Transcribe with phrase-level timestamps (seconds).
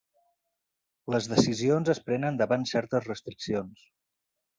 [1.15, 3.85] Les decisions es prenen davant certes restriccions.